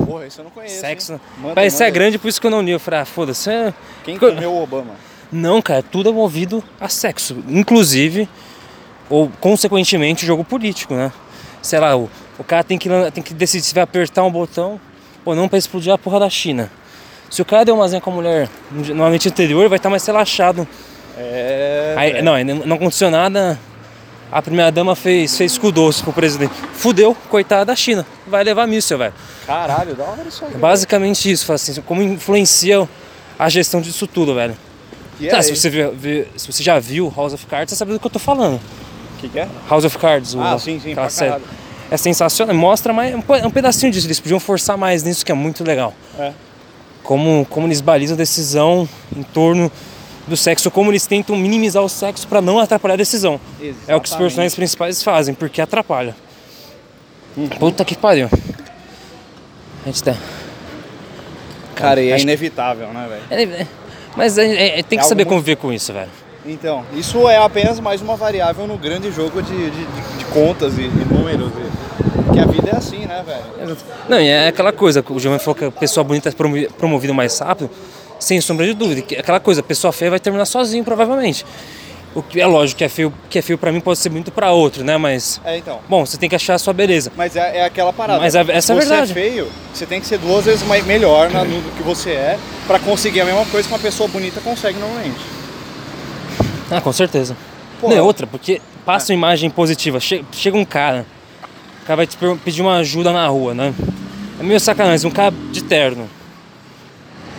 Porra, 0.06 0.26
isso 0.26 0.40
eu 0.40 0.44
não 0.44 0.50
conheço. 0.50 0.81
Sexo. 0.81 1.20
Manda, 1.38 1.54
Parece 1.54 1.78
manda. 1.81 1.90
grande, 1.90 2.19
por 2.19 2.28
isso 2.28 2.40
que 2.40 2.46
eu 2.46 2.50
não 2.50 2.60
li. 2.62 2.72
Eu 2.72 2.81
falei, 2.81 3.00
ah, 3.00 3.04
foda-se. 3.04 3.50
é- 3.50 3.73
Quem 4.04 4.14
Ficou- 4.14 4.32
comeu 4.32 4.52
o 4.52 4.62
Obama? 4.62 4.94
Não, 5.30 5.62
cara, 5.62 5.82
tudo 5.82 6.09
é 6.09 6.12
movido 6.12 6.62
a 6.80 6.88
sexo. 6.88 7.42
Inclusive, 7.49 8.28
ou 9.09 9.30
consequentemente, 9.40 10.25
o 10.25 10.26
jogo 10.26 10.44
político, 10.44 10.94
né? 10.94 11.12
Sei 11.62 11.78
lá, 11.78 11.97
o, 11.97 12.11
o 12.42 12.44
cara 12.44 12.62
tem 12.64 12.76
que, 12.76 12.88
tem 13.14 13.22
que 13.22 13.32
decidir 13.32 13.64
se 13.64 13.72
vai 13.75 13.82
apertar 13.84 14.22
um 14.25 14.30
botão 14.30 14.78
ou 15.25 15.34
não 15.34 15.49
pra 15.49 15.58
explodir 15.58 15.92
a 15.92 15.96
porra 15.96 16.20
da 16.20 16.28
China. 16.28 16.70
Se 17.30 17.40
o 17.40 17.44
cara 17.44 17.64
deu 17.64 17.75
uma 17.75 17.88
zinha 17.88 18.00
com 18.00 18.11
a 18.11 18.14
mulher 18.14 18.49
no 18.70 18.94
noite 18.94 19.28
anterior, 19.28 19.68
vai 19.68 19.76
estar 19.78 19.88
mais 19.88 20.04
relaxado. 20.06 20.66
É. 21.16 21.94
Aí, 21.96 22.12
velho. 22.12 22.25
não, 22.25 22.66
não 22.66 22.76
aconteceu 22.76 23.11
nada. 23.11 23.58
A 24.30 24.40
primeira 24.40 24.72
dama 24.72 24.96
fez, 24.96 25.37
fez 25.37 25.56
cu 25.58 25.70
doce 25.70 26.02
pro 26.02 26.12
presidente. 26.12 26.52
Fudeu, 26.75 27.14
coitada 27.28 27.66
da 27.66 27.76
China. 27.76 28.04
Vai 28.26 28.42
levar 28.42 28.66
míssil, 28.66 28.96
velho. 28.99 29.12
Caralho, 29.46 29.94
da 29.94 30.04
hora 30.04 30.22
isso 30.26 30.44
aí. 30.44 30.54
Basicamente 30.54 31.30
isso, 31.30 31.44
fala 31.44 31.56
assim, 31.56 31.80
como 31.82 32.02
influencia 32.02 32.88
a 33.38 33.49
gestão 33.50 33.80
disso 33.82 34.06
tudo, 34.06 34.34
velho. 34.34 34.56
Que 35.18 35.28
Tá, 35.28 35.38
é 35.38 35.42
se, 35.42 35.54
você 35.54 35.68
vê- 35.68 35.90
vê- 35.90 36.26
se 36.37 36.50
você 36.50 36.62
já 36.62 36.78
viu 36.78 37.12
House 37.14 37.34
of 37.34 37.44
Cards, 37.46 37.70
você 37.70 37.76
sabe 37.76 37.92
do 37.92 38.00
que 38.00 38.06
eu 38.06 38.11
tô 38.11 38.18
falando. 38.18 38.56
O 38.56 39.20
que, 39.20 39.28
que 39.28 39.38
é? 39.38 39.46
House 39.68 39.84
of 39.84 39.96
Cards, 39.99 40.34
o- 40.34 40.40
Ah, 40.40 40.58
sim, 40.58 40.80
sim, 40.80 40.92
aquela 40.92 41.06
pra 41.06 41.11
série. 41.11 41.30
caralho. 41.32 41.49
É 41.92 41.96
sensacional, 41.99 42.54
mostra 42.56 42.90
mais, 42.90 43.14
um 43.14 43.20
pe- 43.20 43.50
pedacinho 43.50 43.92
disso, 43.92 44.06
eles 44.06 44.18
podiam 44.18 44.40
forçar 44.40 44.78
mais 44.78 45.02
nisso, 45.02 45.26
que 45.26 45.30
é 45.30 45.34
muito 45.34 45.62
legal. 45.62 45.92
É. 46.18 46.32
Como, 47.02 47.46
como 47.50 47.66
eles 47.66 47.82
balizam 47.82 48.14
a 48.14 48.16
decisão 48.16 48.88
em 49.14 49.22
torno 49.22 49.70
do 50.26 50.34
sexo, 50.34 50.70
como 50.70 50.90
eles 50.90 51.06
tentam 51.06 51.37
minimizar 51.37 51.82
o 51.82 51.88
sexo 51.90 52.26
pra 52.26 52.40
não 52.40 52.58
atrapalhar 52.58 52.94
a 52.94 52.96
decisão. 52.96 53.38
É 53.61 53.66
o 53.66 53.66
que 53.66 53.66
os 53.66 53.84
Exatamente. 53.84 54.16
personagens 54.18 54.54
principais 54.54 55.02
fazem, 55.02 55.34
porque 55.34 55.61
atrapalha. 55.61 56.16
Puta 57.58 57.84
que 57.84 57.94
pariu. 57.94 58.30
A 59.84 59.87
gente 59.87 60.02
tá. 60.02 60.14
Cara, 61.75 62.00
e 62.00 62.11
é 62.11 62.18
inevitável, 62.20 62.88
né, 62.88 63.08
velho? 63.08 63.22
É, 63.30 63.61
é, 63.62 63.66
mas 64.16 64.38
é- 64.38 64.78
é- 64.78 64.82
tem 64.82 64.99
que 64.99 65.04
É 65.04 65.08
saber 65.08 65.25
muito- 65.25 65.34
conviver 65.37 65.56
com 65.56 65.70
isso, 65.72 65.92
velho. 65.92 66.11
Então, 66.46 66.84
isso 66.94 67.28
é 67.28 67.37
apenas 67.37 67.78
mais 67.80 68.00
uma 68.00 68.16
variável 68.16 68.66
no 68.66 68.76
grande 68.78 69.11
jogo 69.12 69.42
de, 69.42 69.52
de, 69.54 69.70
de- 69.70 70.18
de 70.18 70.25
contas 70.26 70.76
e, 70.78 70.82
e 70.82 70.88
números. 71.12 71.52
e- 71.52 71.72
que 72.32 72.40
a 72.40 72.44
vida 72.46 72.70
é 72.72 72.76
assim, 72.76 73.06
né, 73.06 73.22
velho? 73.26 73.76
Não, 74.08 74.20
e 74.20 74.28
é 74.28 74.48
aquela 74.48 74.72
coisa, 74.72 75.04
o 75.08 75.18
Giovanni 75.20 75.40
falou 75.42 75.54
que 75.54 75.64
a 75.64 75.70
pessoa 75.70 76.02
bonita 76.04 76.28
é 76.28 76.32
promo- 76.32 76.68
promovida 76.78 77.12
mais 77.12 77.38
rápido, 77.38 77.70
sem 78.18 78.40
sombra 78.40 78.66
de 78.66 78.74
dúvida. 78.74 79.02
que 79.02 79.14
é 79.16 79.20
Aquela 79.20 79.40
coisa, 79.40 79.60
a 79.60 79.64
pessoa 79.64 79.92
feia 79.92 80.10
vai 80.10 80.20
terminar 80.20 80.44
sozinho, 80.46 80.84
provavelmente. 80.84 81.44
O 82.14 82.22
que 82.22 82.38
é 82.40 82.46
lógico 82.46 82.76
que 82.76 82.84
é 82.84 82.90
feio, 82.90 83.12
que 83.30 83.38
é 83.38 83.42
feio 83.42 83.56
para 83.56 83.72
mim 83.72 83.80
pode 83.80 83.98
ser 83.98 84.10
muito 84.10 84.30
para 84.30 84.50
outro, 84.52 84.84
né? 84.84 84.98
Mas 84.98 85.40
É, 85.46 85.56
então. 85.56 85.80
bom, 85.88 86.04
você 86.04 86.18
tem 86.18 86.28
que 86.28 86.36
achar 86.36 86.54
a 86.54 86.58
sua 86.58 86.74
beleza. 86.74 87.10
Mas 87.16 87.34
é, 87.36 87.58
é 87.60 87.64
aquela 87.64 87.90
parada. 87.90 88.20
Mas 88.20 88.34
é- 88.34 88.40
essa 88.40 88.52
é 88.52 88.56
a 88.58 88.60
Se 88.60 88.66
você 88.74 88.78
verdade. 88.80 89.10
é 89.12 89.14
feio, 89.14 89.48
você 89.72 89.86
tem 89.86 89.98
que 89.98 90.06
ser 90.06 90.18
duas 90.18 90.44
vezes 90.44 90.62
mais, 90.66 90.84
melhor 90.84 91.30
na, 91.30 91.42
no 91.42 91.62
do 91.62 91.70
que 91.74 91.82
você 91.82 92.10
é 92.10 92.38
pra 92.66 92.78
conseguir 92.78 93.22
a 93.22 93.24
mesma 93.24 93.46
coisa 93.46 93.66
que 93.66 93.72
uma 93.72 93.80
pessoa 93.80 94.08
bonita 94.10 94.42
consegue 94.42 94.78
normalmente. 94.78 95.20
Ah, 96.70 96.80
com 96.82 96.92
certeza. 96.92 97.34
Pô. 97.80 97.88
Não 97.88 97.96
é 97.96 98.02
outra, 98.02 98.26
porque 98.26 98.60
passa 98.84 99.10
uma 99.12 99.16
imagem 99.16 99.48
positiva. 99.48 99.98
Che- 99.98 100.22
Chega 100.32 100.56
um 100.58 100.64
cara, 100.66 101.06
o 101.82 101.86
cara 101.86 101.96
vai 101.96 102.06
te 102.06 102.16
pedir 102.44 102.62
uma 102.62 102.76
ajuda 102.76 103.12
na 103.12 103.26
rua, 103.26 103.54
né? 103.54 103.74
É 104.38 104.42
meio 104.42 104.60
sacanagem, 104.60 105.08
um 105.08 105.12
cara 105.12 105.34
de 105.50 105.62
terno. 105.62 106.08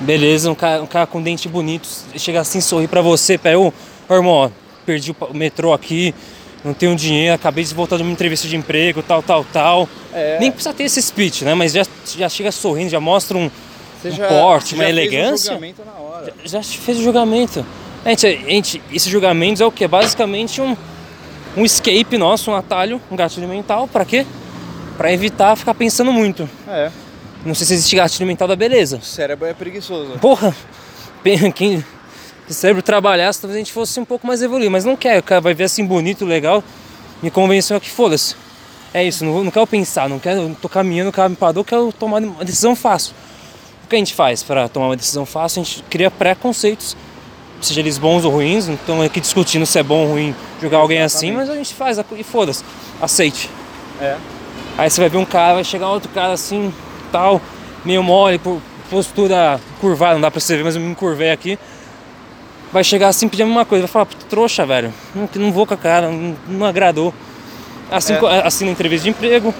Beleza, 0.02 0.52
um 0.52 0.56
cara, 0.56 0.84
um 0.84 0.88
cara 0.88 1.08
com 1.08 1.22
dente 1.22 1.48
bonito, 1.48 1.88
chega 2.18 2.42
assim, 2.42 2.60
sorri 2.60 2.88
pra 2.88 3.02
você, 3.02 3.38
pega, 3.38 3.58
ô, 3.58 3.72
ô, 4.10 4.14
irmão, 4.14 4.34
ó, 4.34 4.50
perdi 4.86 5.12
o 5.12 5.34
metrô 5.34 5.72
aqui, 5.72 6.14
não 6.64 6.74
tenho 6.74 6.94
dinheiro, 6.96 7.34
acabei 7.34 7.64
de 7.64 7.74
voltar 7.74 7.96
de 7.96 8.04
uma 8.04 8.12
entrevista 8.12 8.48
de 8.48 8.58
emprego, 8.58 9.02
tal, 9.02 9.24
tal, 9.24 9.46
tal. 9.46 9.88
É. 10.14 10.38
Nem 10.40 10.52
precisa 10.52 10.74
ter 10.74 10.84
esse 10.84 11.02
speech, 11.02 11.46
né? 11.46 11.54
Mas 11.54 11.72
já, 11.72 11.86
já 12.18 12.28
chega 12.28 12.52
sorrindo, 12.52 12.90
já 12.90 13.00
mostra 13.00 13.38
um, 13.38 13.46
um 13.46 14.18
porte, 14.28 14.76
uma 14.76 14.84
fez 14.84 14.96
o 14.96 15.00
elegância. 15.00 15.54
julgamento 15.54 15.82
na 15.86 15.94
hora. 15.94 16.34
Já 16.44 16.62
se 16.62 16.78
fez 16.78 17.00
o 17.00 17.04
julgamento. 17.04 17.66
Gente, 18.06 18.46
gente, 18.46 18.82
esses 18.92 19.10
julgamentos 19.10 19.62
é 19.62 19.66
o 19.66 19.72
que? 19.72 19.88
Basicamente 19.88 20.60
um, 20.62 20.76
um 21.56 21.66
escape 21.66 22.18
nosso, 22.18 22.52
um 22.52 22.56
atalho, 22.56 23.02
um 23.12 23.16
gatilho 23.16 23.48
mental. 23.48 23.88
Pra 23.88 24.06
quê? 24.06 24.26
Pra 24.98 25.12
evitar 25.12 25.56
ficar 25.56 25.74
pensando 25.74 26.12
muito. 26.12 26.50
É. 26.68 26.92
Não 27.46 27.54
sei 27.54 27.68
se 27.68 27.74
existe 27.74 27.96
gatilho 27.96 28.28
mental 28.28 28.48
da 28.48 28.56
beleza. 28.56 28.98
O 28.98 29.02
cérebro 29.02 29.48
é 29.48 29.54
preguiçoso. 29.54 30.18
Porra! 30.20 30.56
Quem, 31.24 31.52
quem 31.52 31.86
se 32.48 32.52
o 32.52 32.54
cérebro 32.54 32.82
trabalhasse, 32.82 33.40
talvez 33.40 33.56
a 33.56 33.60
gente 33.60 33.72
fosse 33.72 34.00
um 34.00 34.06
pouco 34.06 34.28
mais 34.28 34.42
evoluído. 34.42 34.72
Mas 34.72 34.84
não 34.84 34.96
quer, 34.96 35.20
o 35.20 35.24
cara 35.24 35.40
vai 35.40 35.54
ver 35.54 35.66
assim 35.66 35.86
bonito, 35.86 36.26
legal. 36.26 36.64
Me 37.22 37.32
convenceu 37.32 37.80
que 37.80 37.90
foda-se. 37.90 38.36
É 38.94 39.04
isso, 39.04 39.24
não, 39.26 39.44
não 39.44 39.52
quero 39.52 39.66
pensar, 39.66 40.10
não 40.10 40.20
quero. 40.20 40.42
eu 40.42 40.58
Tô 40.62 40.68
caminhando, 40.68 41.10
o 41.10 41.12
cara 41.12 41.30
me 41.30 41.36
parou, 41.36 41.64
quero 41.64 41.92
tomar 41.94 42.22
uma 42.22 42.44
decisão 42.44 42.76
fácil. 42.76 43.16
O 43.84 43.88
que 43.88 43.96
a 43.96 43.98
gente 43.98 44.14
faz 44.14 44.44
para 44.44 44.68
tomar 44.68 44.88
uma 44.88 44.96
decisão 44.96 45.26
fácil? 45.26 45.62
A 45.62 45.64
gente 45.64 45.84
cria 45.90 46.12
preconceitos, 46.12 46.96
seja 47.64 47.80
eles 47.80 47.98
bons 47.98 48.26
ou 48.26 48.32
ruins. 48.32 48.68
Não 48.68 48.76
estamos 48.76 49.06
aqui 49.06 49.20
discutindo 49.20 49.66
se 49.66 49.80
é 49.80 49.84
bom 49.84 50.04
ou 50.06 50.12
ruim 50.12 50.36
jogar 50.62 50.78
alguém 50.78 51.02
assim, 51.02 51.32
mas 51.32 51.50
a 51.50 51.56
gente 51.56 51.74
faz 51.74 51.98
e 51.98 52.24
foda-se, 52.24 52.64
aceite. 53.02 53.50
É. 54.02 54.16
Aí 54.78 54.90
você 54.90 55.02
vai 55.02 55.10
ver 55.10 55.18
um 55.18 55.26
cara, 55.26 55.56
vai 55.56 55.64
chegar 55.64 55.90
outro 55.90 56.10
cara 56.10 56.34
assim, 56.34 56.74
tal, 57.12 57.42
meio 57.86 58.02
mole, 58.02 58.40
por 58.40 58.60
postura 58.90 59.60
curvada, 59.80 60.14
não 60.16 60.22
dá 60.22 60.32
pra 60.32 60.40
você 60.40 60.56
ver, 60.58 60.64
mas 60.64 60.76
eu 60.76 60.82
me 60.82 60.96
curvei 60.96 61.32
aqui. 61.32 61.58
Vai 62.72 62.84
chegar 62.84 63.10
assim 63.10 63.28
pedindo 63.28 63.52
uma 63.52 63.66
coisa, 63.66 63.84
vai 63.84 63.92
falar, 63.92 64.06
"Puta, 64.08 64.26
trouxa, 64.28 64.66
velho, 64.66 64.92
não, 65.14 65.30
não 65.36 65.52
vou 65.52 65.66
com 65.68 65.74
a 65.76 65.78
cara, 65.78 66.10
não, 66.10 66.36
não 66.48 66.66
agradou. 66.66 67.14
Assim, 67.92 68.14
É. 68.14 68.48
assim 68.48 68.66
na 68.66 68.72
entrevista 68.72 69.04
de 69.04 69.12
emprego, 69.12 69.54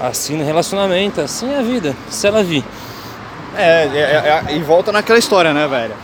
assim 0.00 0.36
no 0.36 0.44
relacionamento, 0.44 1.20
assim 1.20 1.52
é 1.52 1.58
a 1.58 1.62
vida, 1.62 1.96
se 2.08 2.26
ela 2.26 2.42
vir. 2.44 2.64
É, 3.56 3.84
é, 3.92 4.44
é, 4.48 4.56
e 4.56 4.60
volta 4.60 4.92
naquela 4.92 5.18
história, 5.18 5.52
né, 5.52 5.66
velho? 5.66 5.94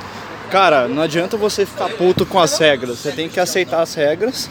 Cara, 0.51 0.89
não 0.89 1.03
adianta 1.03 1.37
você 1.37 1.67
ficar 1.67 1.89
puto 1.91 2.25
com 2.25 2.39
as 2.39 2.57
regras. 2.59 2.99
Você 2.99 3.13
tem 3.13 3.29
que 3.29 3.39
aceitar 3.39 3.83
as 3.83 3.95
regras 3.95 4.49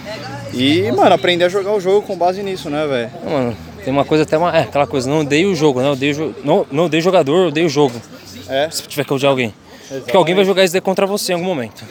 e, 0.54 0.92
mano, 0.92 1.16
aprender 1.16 1.46
a 1.46 1.50
jogar 1.50 1.74
o 1.74 1.80
jogo 1.80 2.06
com 2.06 2.16
base 2.16 2.44
nisso, 2.44 2.70
né, 2.70 2.86
velho? 2.86 3.12
Mano, 3.30 3.58
tem 3.84 3.92
uma 3.92 4.06
coisa 4.06 4.24
até 4.24 4.38
uma. 4.38 4.56
É 4.56 4.62
aquela 4.62 4.86
coisa, 4.86 5.10
não 5.10 5.22
odeio 5.22 5.51
o 5.51 5.56
jogo, 5.56 5.82
não 5.82 5.94
odeio, 5.94 6.13
jo- 6.13 6.36
não, 6.44 6.68
não 6.72 6.86
odeio 6.86 7.01
jogador, 7.01 7.48
odeio 7.48 7.66
o 7.66 7.70
jogo. 7.70 8.00
É. 8.48 8.70
Se 8.70 8.84
tiver 8.84 9.04
que 9.06 9.13
odiar 9.13 9.32
alguém. 9.32 9.54
Porque 9.89 10.16
alguém 10.16 10.36
vai 10.36 10.46
jogar 10.46 10.63
isso 10.63 10.74
daí 10.74 10.82
contra 10.82 11.06
você 11.08 11.32
em 11.32 11.36
algum 11.36 11.46
momento. 11.48 11.84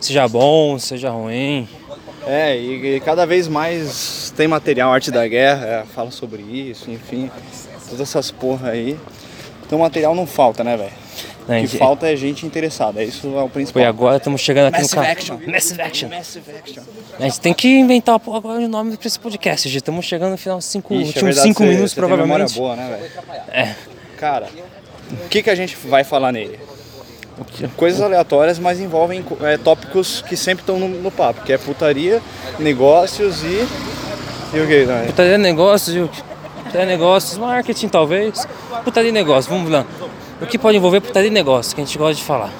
Seja 0.00 0.26
bom, 0.26 0.78
seja 0.78 1.10
ruim. 1.10 1.68
É, 2.26 2.56
e, 2.58 2.96
e 2.96 3.00
cada 3.00 3.24
vez 3.26 3.46
mais 3.46 4.32
tem 4.36 4.48
material, 4.48 4.92
Arte 4.92 5.10
da 5.10 5.26
Guerra, 5.26 5.66
é, 5.66 5.84
fala 5.94 6.10
sobre 6.10 6.42
isso, 6.42 6.90
enfim, 6.90 7.30
todas 7.88 8.00
essas 8.00 8.30
porra 8.30 8.70
aí. 8.70 8.96
Então 9.66 9.78
material 9.78 10.14
não 10.14 10.26
falta, 10.26 10.64
né, 10.64 10.76
velho? 10.76 10.92
Né, 11.48 11.58
O 11.58 11.60
que 11.62 11.66
gente? 11.68 11.78
falta 11.78 12.06
é 12.10 12.16
gente 12.16 12.46
interessada, 12.46 13.02
isso 13.02 13.26
é 13.36 13.42
o 13.42 13.48
principal. 13.48 13.82
Foi 13.82 13.88
agora, 13.88 14.16
estamos 14.16 14.40
chegando 14.40 14.68
aqui 14.68 14.82
Massive 14.82 14.96
no 14.96 15.02
carro. 15.02 15.12
Action. 15.12 15.38
Massive 15.52 15.82
Action. 15.82 16.08
Massive 16.08 16.50
Action. 16.58 16.82
A 17.18 17.22
gente 17.22 17.40
tem 17.40 17.52
que 17.54 17.68
inventar 17.78 18.14
agora 18.14 18.58
de 18.60 18.66
nome 18.68 18.96
pra 18.96 19.06
esse 19.06 19.18
podcast, 19.20 19.68
gente. 19.68 19.78
Estamos 19.78 20.04
chegando 20.04 20.32
no 20.32 20.38
final 20.38 20.60
cinco, 20.60 20.94
Ixi, 20.94 21.02
é 21.02 21.06
últimos 21.06 21.22
verdade, 21.24 21.48
cinco 21.48 21.62
você- 21.62 21.68
minutos, 21.70 21.92
você 21.92 22.00
tem 22.00 22.10
memória 22.10 22.46
provavelmente. 22.46 22.58
boa, 22.58 22.76
né, 22.76 22.88
velho? 22.98 23.50
É. 23.52 23.74
Cara, 24.18 24.48
o 25.24 25.28
que, 25.28 25.42
que 25.42 25.50
a 25.50 25.54
gente 25.54 25.76
vai 25.86 26.04
falar 26.04 26.32
nele? 26.32 26.58
Coisas 27.76 28.00
aleatórias, 28.02 28.58
mas 28.58 28.80
envolvem 28.80 29.24
é, 29.42 29.56
tópicos 29.56 30.20
que 30.28 30.36
sempre 30.36 30.62
estão 30.62 30.78
no, 30.78 30.88
no 30.88 31.10
papo, 31.10 31.42
que 31.42 31.52
é 31.52 31.56
putaria, 31.58 32.20
negócios 32.58 33.42
e. 33.42 33.66
E 34.54 34.60
o 34.60 34.66
que, 34.66 34.84
né? 34.84 35.04
Putaria 35.06 35.32
de 35.32 35.42
negócios, 35.42 35.96
e 35.96 36.00
o 36.00 36.08
que- 36.08 36.22
putaria 36.64 36.86
negócios, 36.86 37.38
marketing 37.38 37.88
talvez. 37.88 38.46
Putaria 38.84 39.10
de 39.10 39.14
negócios, 39.14 39.46
vamos 39.46 39.70
lá. 39.70 39.86
O 40.40 40.46
que 40.46 40.58
pode 40.58 40.76
envolver 40.76 41.00
putaria 41.00 41.28
de 41.28 41.34
negócios, 41.34 41.74
que 41.74 41.80
a 41.80 41.84
gente 41.84 41.96
gosta 41.98 42.14
de 42.14 42.22
falar. 42.24 42.50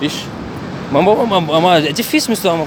Ixi. 0.00 0.26
Uma, 0.90 1.00
uma- 1.00 1.38
uma- 1.38 1.58
uma- 1.58 1.78
é 1.78 1.92
difícil 1.92 2.30
misturar 2.30 2.54
uma, 2.56 2.66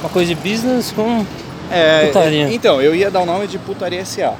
uma 0.00 0.08
coisa 0.10 0.34
de 0.34 0.40
business 0.40 0.90
com. 0.90 1.24
É, 1.70 2.06
Putaria. 2.06 2.48
é, 2.48 2.52
Então, 2.52 2.80
eu 2.82 2.94
ia 2.94 3.10
dar 3.10 3.20
o 3.20 3.26
nome 3.26 3.46
de 3.46 3.58
Putaria 3.58 4.04
SA. 4.04 4.34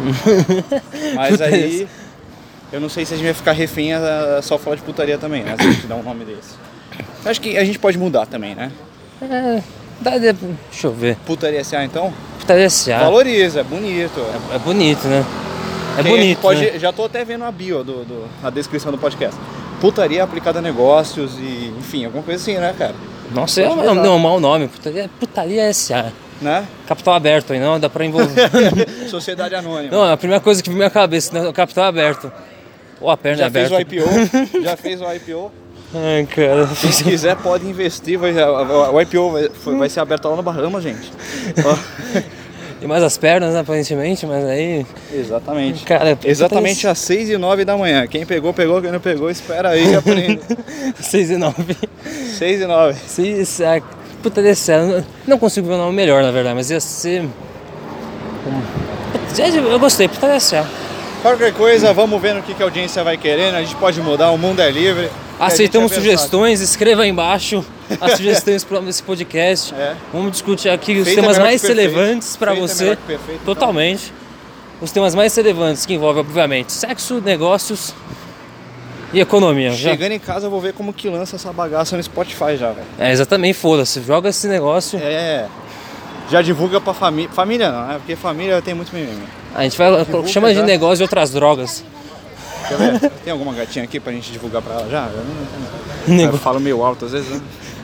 Mas 1.14 1.30
Putaria 1.30 1.64
aí. 1.64 1.88
Eu 2.72 2.80
não 2.80 2.88
sei 2.88 3.04
se 3.04 3.12
a 3.14 3.16
gente 3.16 3.24
vai 3.26 3.34
ficar 3.34 3.52
refém 3.52 3.92
a 3.92 4.40
só 4.42 4.56
falar 4.56 4.76
de 4.76 4.82
putaria 4.82 5.18
também, 5.18 5.42
né? 5.42 5.56
Se 5.60 5.66
a 5.66 5.72
gente 5.72 5.86
dá 5.88 5.96
um 5.96 6.04
nome 6.04 6.24
desse. 6.24 6.54
Acho 7.24 7.40
que 7.40 7.58
a 7.58 7.64
gente 7.64 7.80
pode 7.80 7.98
mudar 7.98 8.26
também, 8.26 8.54
né? 8.54 8.70
É, 9.20 9.60
dá, 10.00 10.12
de- 10.16 10.32
deixa 10.32 10.86
eu 10.86 10.92
ver. 10.92 11.16
Putaria 11.26 11.64
SA 11.64 11.84
então? 11.84 12.12
Putaria 12.38 12.70
SA. 12.70 13.00
Valoriza, 13.00 13.60
é 13.60 13.64
bonito. 13.64 14.20
É, 14.52 14.54
é 14.54 14.58
bonito, 14.60 15.04
né? 15.08 15.24
É 15.98 16.02
Quem 16.02 16.12
bonito. 16.12 16.40
Pode, 16.40 16.60
né? 16.60 16.78
Já 16.78 16.92
tô 16.92 17.04
até 17.04 17.24
vendo 17.24 17.44
a 17.44 17.50
bio, 17.52 17.82
do, 17.84 18.04
do- 18.04 18.28
a 18.42 18.50
descrição 18.50 18.90
do 18.92 18.98
podcast. 18.98 19.38
Putaria 19.80 20.22
aplicada 20.22 20.58
a 20.58 20.62
negócios 20.62 21.38
e, 21.38 21.72
enfim, 21.78 22.04
alguma 22.04 22.22
coisa 22.22 22.40
assim, 22.40 22.56
né, 22.58 22.74
cara? 22.78 22.94
Nossa, 23.34 23.62
é 23.62 23.66
Pode 23.68 23.88
um, 23.88 23.94
não, 23.94 24.04
é 24.04 24.10
um 24.10 24.18
mau 24.18 24.40
nome. 24.40 24.68
Putaria, 24.68 25.10
putaria 25.18 25.72
SA. 25.72 26.12
Né? 26.40 26.66
Capital 26.86 27.14
aberto 27.14 27.52
aí, 27.52 27.60
não? 27.60 27.78
Dá 27.78 27.88
pra 27.90 28.04
envolver. 28.04 28.50
Sociedade 29.08 29.54
Anônima. 29.54 29.90
não, 29.94 30.10
a 30.12 30.16
primeira 30.16 30.42
coisa 30.42 30.62
que 30.62 30.70
na 30.70 30.76
minha 30.76 30.90
cabeça, 30.90 31.32
né? 31.38 31.46
o 31.48 31.52
capital 31.52 31.84
aberto. 31.84 32.32
Ou 33.00 33.10
a 33.10 33.16
perna 33.16 33.38
já 33.38 33.46
aberta. 33.46 33.76
fez 33.76 33.78
o 33.78 33.82
IPO? 33.82 34.62
já 34.62 34.76
fez 34.78 35.00
o 35.00 35.12
IPO? 35.12 35.52
Ai, 35.94 36.26
cara. 36.26 36.66
Se 36.68 37.02
quiser, 37.04 37.36
pode 37.36 37.66
investir. 37.66 38.16
Vai, 38.18 38.32
o 38.32 39.00
IPO 39.00 39.30
vai, 39.32 39.48
vai 39.78 39.88
ser 39.88 40.00
aberto 40.00 40.28
lá 40.28 40.36
no 40.36 40.42
Bahamas, 40.42 40.82
gente. 40.82 41.10
E 42.82 42.86
mais 42.86 43.02
as 43.02 43.18
pernas, 43.18 43.52
né, 43.52 43.60
aparentemente, 43.60 44.24
mas 44.24 44.44
aí. 44.44 44.86
Exatamente. 45.12 45.84
Cara, 45.84 46.18
Exatamente 46.24 46.88
às 46.88 46.98
6 46.98 47.30
e 47.30 47.36
9 47.36 47.64
da 47.64 47.76
manhã. 47.76 48.06
Quem 48.06 48.24
pegou, 48.24 48.54
pegou. 48.54 48.80
Quem 48.80 48.90
não 48.90 49.00
pegou, 49.00 49.30
espera 49.30 49.70
aí 49.70 49.84
e 49.92 49.94
aprende. 49.94 50.40
6 50.98 51.30
e 51.30 51.36
9. 51.36 51.76
6 52.38 52.60
e 52.62 52.66
9. 52.66 52.98
Seis, 53.06 53.60
ah, 53.60 53.82
puta 54.22 54.42
desse 54.42 54.72
não- 55.26 55.38
consigo 55.38 55.66
ver 55.68 55.74
um 55.74 55.78
nome 55.78 55.94
melhor, 55.94 56.22
na 56.22 56.30
verdade, 56.30 56.54
mas 56.54 56.70
ia 56.70 56.80
ser. 56.80 57.28
Puta, 58.44 59.42
Eu 59.70 59.78
gostei, 59.78 60.08
puta 60.08 60.28
desse 60.28 60.56
Qualquer 61.20 61.52
coisa, 61.52 61.92
vamos 61.92 62.20
ver 62.20 62.34
no 62.34 62.42
que, 62.42 62.54
que 62.54 62.62
a 62.62 62.64
audiência 62.64 63.04
vai 63.04 63.18
querendo. 63.18 63.56
A 63.56 63.60
gente 63.60 63.76
pode 63.76 64.00
mudar, 64.00 64.30
o 64.30 64.38
mundo 64.38 64.62
é 64.62 64.70
livre. 64.70 65.10
Aceitamos 65.38 65.90
gente 65.90 65.98
é 65.98 66.02
sugestões, 66.02 66.60
escreva 66.62 67.02
aí 67.02 67.10
embaixo 67.10 67.62
as 68.00 68.12
sugestões 68.16 68.64
para 68.64 68.78
esse 68.88 69.02
podcast. 69.02 69.74
É. 69.74 69.94
Vamos 70.12 70.32
discutir 70.32 70.68
aqui 70.68 70.98
os 70.98 71.08
é 71.08 71.14
temas 71.14 71.38
mais 71.38 71.62
relevantes 71.62 72.36
para 72.36 72.52
é 72.54 72.60
você. 72.60 72.96
perfeito, 73.06 73.40
então. 73.42 73.54
Totalmente. 73.54 74.12
Os 74.80 74.90
temas 74.90 75.14
mais 75.14 75.34
relevantes 75.34 75.84
que 75.84 75.94
envolvem, 75.94 76.20
obviamente, 76.22 76.72
sexo, 76.72 77.20
negócios 77.20 77.92
e 79.12 79.20
economia. 79.20 79.72
Já- 79.72 79.90
Chegando 79.90 80.12
em 80.12 80.18
casa, 80.18 80.46
eu 80.46 80.50
vou 80.50 80.60
ver 80.60 80.72
como 80.72 80.92
que 80.92 81.08
lança 81.08 81.36
essa 81.36 81.52
bagaça 81.52 81.96
no 81.96 82.02
Spotify 82.02 82.56
já, 82.56 82.70
velho. 82.72 82.86
É, 82.98 83.10
exatamente, 83.12 83.58
foda-se. 83.58 84.00
Joga 84.02 84.30
esse 84.30 84.46
negócio. 84.48 84.98
É. 84.98 85.46
Já 86.30 86.40
divulga 86.40 86.80
pra 86.80 86.94
família. 86.94 87.28
Família 87.30 87.70
não, 87.72 87.86
né? 87.88 87.94
Porque 87.98 88.14
família 88.16 88.62
tem 88.62 88.72
muito 88.72 88.94
mimimi. 88.94 89.24
A 89.54 89.64
gente 89.64 89.76
vai. 89.76 90.04
Divulga 90.04 90.28
chama 90.28 90.48
de 90.50 90.60
já. 90.60 90.62
negócio 90.64 90.96
de 90.98 91.02
outras 91.02 91.30
drogas. 91.32 91.84
Quer 92.68 92.76
ver? 92.78 93.10
tem 93.24 93.32
alguma 93.32 93.52
gatinha 93.52 93.84
aqui 93.84 93.98
pra 93.98 94.12
gente 94.12 94.30
divulgar 94.30 94.62
pra 94.62 94.74
ela 94.74 94.88
já? 94.88 95.08
Eu, 95.12 95.24
não, 96.06 96.14
Nego- 96.16 96.34
eu 96.36 96.38
falo 96.38 96.60
meio 96.60 96.82
alto 96.84 97.04
às 97.06 97.10
vezes, 97.12 97.28
né? 97.30 97.40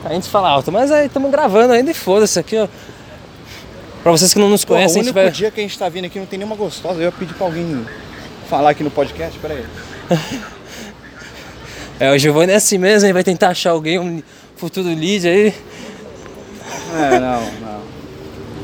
A 0.07 0.13
gente 0.13 0.29
fala 0.29 0.49
alto, 0.49 0.71
mas 0.71 0.91
aí 0.91 1.07
estamos 1.07 1.29
gravando 1.29 1.73
ainda 1.73 1.91
e 1.91 1.93
foda-se 1.93 2.39
aqui, 2.39 2.57
ó. 2.57 2.67
Pra 4.01 4.11
vocês 4.11 4.33
que 4.33 4.39
não 4.39 4.49
nos 4.49 4.63
Pô, 4.63 4.73
o 4.73 4.75
conhecem, 4.77 5.01
a 5.01 5.03
único 5.03 5.19
gente 5.19 5.23
vai. 5.25 5.31
dia 5.31 5.51
que 5.51 5.59
a 5.59 5.63
gente 5.63 5.77
tá 5.77 5.89
vindo 5.89 6.05
aqui 6.05 6.17
não 6.17 6.25
tem 6.25 6.39
nenhuma 6.39 6.55
gostosa. 6.55 6.99
Eu 6.99 7.03
ia 7.05 7.11
pedir 7.11 7.33
pra 7.33 7.45
alguém 7.45 7.85
falar 8.49 8.69
aqui 8.69 8.83
no 8.83 8.91
podcast, 8.91 9.37
peraí. 9.39 9.65
É, 11.99 12.11
o 12.11 12.17
Giovanni 12.19 12.51
é 12.51 12.55
assim 12.57 12.77
mesmo, 12.77 13.07
ele 13.07 13.13
vai 13.13 13.23
tentar 13.23 13.49
achar 13.49 13.71
alguém, 13.71 13.97
um 13.97 14.21
futuro 14.55 14.87
lead 14.87 15.27
aí. 15.27 15.51
É, 16.95 17.19
não, 17.19 17.41
não. 17.59 17.81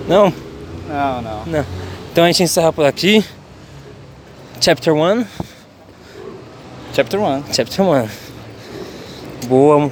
Não? 0.07 0.33
Não, 0.87 1.21
não. 1.23 1.45
Não. 1.47 1.65
Então 2.11 2.23
a 2.23 2.27
gente 2.27 2.43
encerra 2.43 2.71
por 2.71 2.85
aqui. 2.85 3.25
Chapter 4.61 4.93
1. 4.93 5.25
Chapter 6.93 7.19
1. 7.19 7.43
Chapter 7.51 7.81
1. 7.81 8.07
Boa. 9.47 9.91